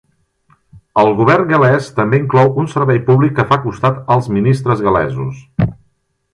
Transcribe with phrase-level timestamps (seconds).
[1.01, 5.47] El govern gal·lès també inclou un servei públic que fa costat als ministres gal·lesos.